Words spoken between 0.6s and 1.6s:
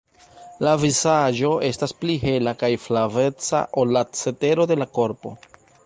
La vizaĝo